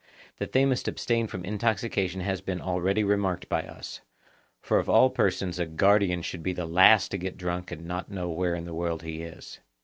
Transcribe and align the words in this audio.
That 0.39 0.51
they 0.53 0.65
must 0.65 0.87
abstain 0.87 1.27
from 1.27 1.45
intoxication 1.45 2.21
has 2.21 2.41
been 2.41 2.59
already 2.59 3.03
remarked 3.03 3.47
by 3.49 3.61
us; 3.61 4.01
for 4.59 4.79
of 4.79 4.89
all 4.89 5.11
persons 5.11 5.59
a 5.59 5.67
guardian 5.67 6.23
should 6.23 6.41
be 6.41 6.53
the 6.53 6.65
last 6.65 7.11
to 7.11 7.19
get 7.19 7.37
drunk 7.37 7.69
and 7.71 7.85
not 7.85 8.09
know 8.09 8.27
where 8.31 8.55
in 8.55 8.65
the 8.65 8.73
world 8.73 9.03
he 9.03 9.21
is. 9.21 9.59